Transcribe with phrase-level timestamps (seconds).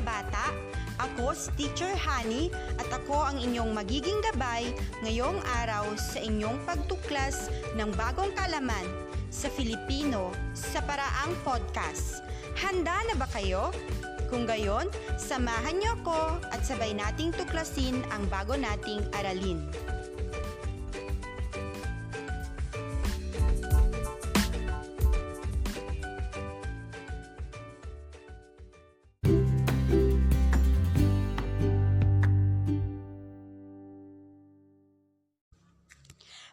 [0.00, 0.56] Bata.
[1.00, 2.48] Ako si Teacher Honey
[2.80, 4.72] at ako ang inyong magiging gabay
[5.04, 8.84] ngayong araw sa inyong pagtuklas ng bagong kalaman
[9.28, 12.24] sa Filipino sa paraang podcast.
[12.56, 13.68] Handa na ba kayo?
[14.32, 14.88] Kung gayon,
[15.20, 19.60] samahan niyo ako at sabay nating tuklasin ang bago nating aralin.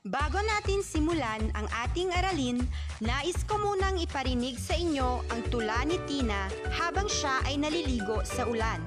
[0.08, 2.64] Bago natin simulan ang ating aralin,
[3.04, 8.48] nais ko munang iparinig sa inyo ang tula ni Tina habang siya ay naliligo sa
[8.48, 8.80] ulan.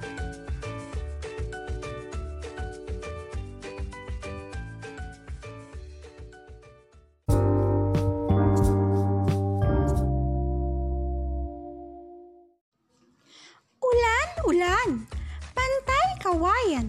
[13.76, 14.88] Ulan, ulan,
[15.52, 16.88] pantay kawayan.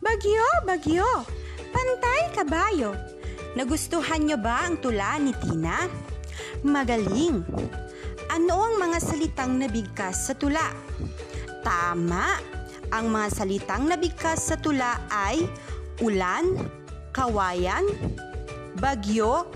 [0.00, 1.28] Bagyo, bagyo,
[1.76, 3.15] pantay kabayo.
[3.56, 5.88] Nagustuhan niyo ba ang tula ni Tina?
[6.60, 7.40] Magaling!
[8.28, 10.76] Ano ang mga salitang nabigkas sa tula?
[11.64, 12.36] Tama!
[12.92, 15.48] Ang mga salitang nabigkas sa tula ay
[16.04, 16.52] ulan,
[17.16, 17.88] kawayan,
[18.76, 19.48] bagyo,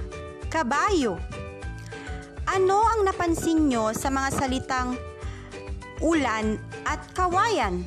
[0.48, 1.21] kabayo.
[2.48, 4.97] Ano ang napansin nyo sa mga salitang
[6.01, 6.56] ulan
[6.89, 7.84] at kawayan?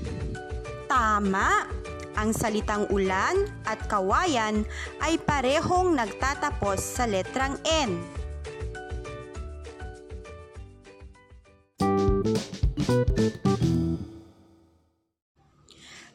[0.86, 1.83] Tama!
[2.14, 4.66] Ang salitang ulan at kawayan
[5.02, 7.98] ay parehong nagtatapos sa letrang N.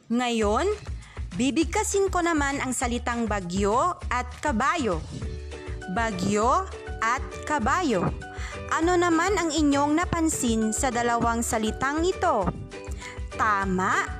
[0.09, 0.65] Ngayon,
[1.37, 4.97] bibigkasin ko naman ang salitang bagyo at kabayo.
[5.93, 6.65] Bagyo
[6.97, 8.09] at kabayo.
[8.73, 12.45] Ano naman ang inyong napansin sa dalawang salitang ito?
[13.37, 14.18] Tama!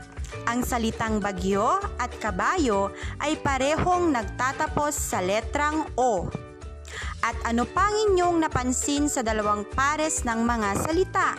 [0.50, 2.90] Ang salitang bagyo at kabayo
[3.22, 6.26] ay parehong nagtatapos sa letrang O.
[7.22, 11.38] At ano pang inyong napansin sa dalawang pares ng mga salita?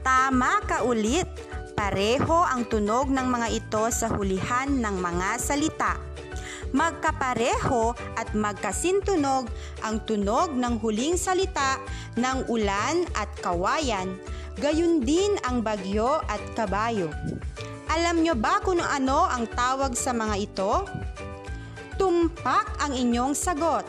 [0.00, 1.28] Tama ka ulit!
[1.76, 6.00] Pareho ang tunog ng mga ito sa hulihan ng mga salita.
[6.72, 9.52] Magkapareho at magkasintunog
[9.84, 11.76] ang tunog ng huling salita
[12.16, 14.16] ng ulan at kawayan,
[14.56, 17.12] gayon din ang bagyo at kabayo.
[17.94, 20.82] Alam nyo ba kung ano ang tawag sa mga ito?
[21.94, 23.86] Tumpak ang inyong sagot.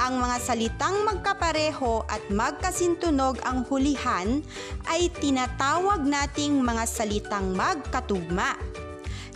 [0.00, 4.40] Ang mga salitang magkapareho at magkasintunog ang hulihan
[4.88, 8.56] ay tinatawag nating mga salitang magkatugma.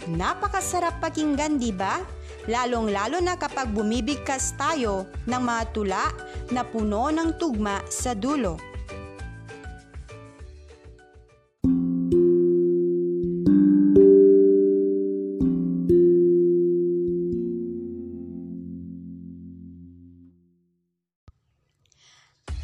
[0.08, 2.00] Napakasarap pakinggan, di ba?
[2.48, 6.08] Lalong-lalo na kapag bumibigkas tayo ng mga tula
[6.56, 8.75] na puno ng tugma sa dulo.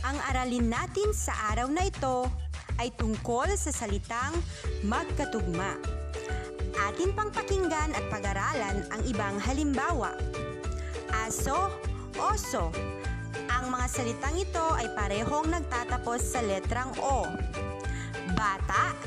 [0.02, 2.26] Ang aralin natin sa araw na ito
[2.82, 4.34] ay tungkol sa salitang
[4.82, 5.78] magkatugma.
[6.90, 10.10] Atin pang pakinggan at pag-aralan ang ibang halimbawa.
[11.22, 11.70] Aso,
[12.18, 12.74] oso.
[13.46, 17.22] Ang mga salitang ito ay parehong nagtatapos sa letrang O.
[18.34, 18.98] Bata,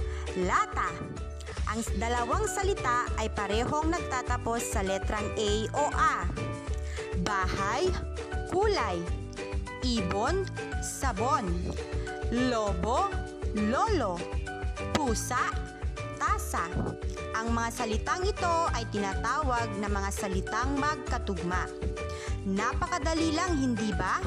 [0.48, 0.96] lata.
[1.76, 6.24] Ang dalawang salita ay parehong nagtatapos sa letrang A o A.
[7.20, 7.92] Bahay,
[8.48, 9.04] kulay.
[9.84, 10.48] Ibon,
[10.86, 11.50] sabon.
[12.30, 13.10] Lobo,
[13.58, 14.22] lolo.
[14.94, 15.50] Pusa,
[16.22, 16.70] tasa.
[17.36, 21.66] Ang mga salitang ito ay tinatawag na mga salitang magkatugma.
[22.46, 24.22] Napakadali lang, hindi ba?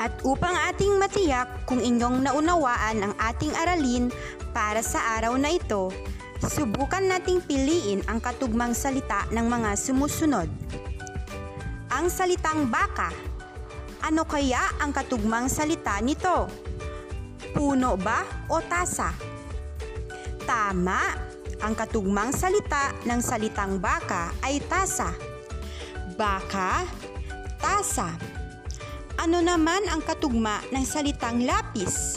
[0.00, 4.08] At upang ating matiyak kung inyong naunawaan ang ating aralin
[4.56, 5.92] para sa araw na ito,
[6.40, 10.48] subukan nating piliin ang katugmang salita ng mga sumusunod.
[11.92, 13.12] Ang salitang baka.
[14.00, 16.48] Ano kaya ang katugmang salita nito?
[17.52, 19.12] Puno ba o tasa?
[20.48, 21.28] Tama!
[21.60, 25.12] Ang katugmang salita ng salitang baka ay tasa.
[26.16, 26.88] Baka,
[27.60, 28.39] tasa.
[29.20, 32.16] Ano naman ang katugma ng salitang lapis?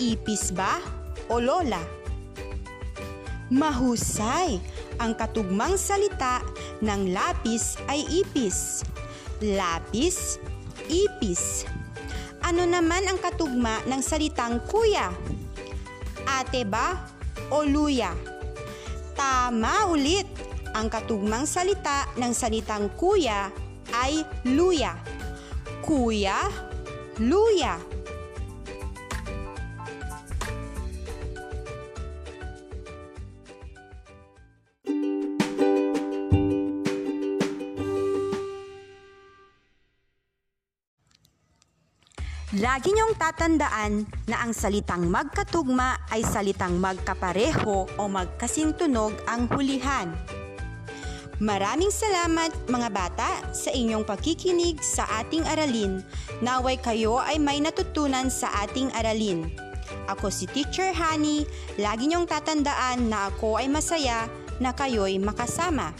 [0.00, 0.80] Ipis ba
[1.28, 1.84] o lola?
[3.52, 4.56] Mahusay!
[4.96, 6.40] Ang katugmang salita
[6.80, 8.80] ng lapis ay ipis.
[9.44, 10.40] Lapis,
[10.88, 11.68] ipis.
[12.40, 15.12] Ano naman ang katugma ng salitang kuya?
[16.24, 16.96] Ate ba
[17.52, 18.16] o luya?
[19.12, 20.24] Tama ulit!
[20.72, 23.52] Ang katugmang salita ng salitang kuya
[23.92, 24.96] ay luya.
[25.86, 26.42] Kuya,
[27.22, 27.78] luya.
[42.56, 50.35] Lagi niyong tatandaan na ang salitang magkatugma ay salitang magkapareho o magkasintunog ang hulihan.
[51.36, 56.00] Maraming salamat mga bata sa inyong pakikinig sa ating aralin.
[56.40, 59.44] Naway kayo ay may natutunan sa ating aralin.
[60.08, 61.44] Ako si Teacher Honey.
[61.76, 64.32] Lagi niyong tatandaan na ako ay masaya
[64.64, 65.92] na kayo'y makasama.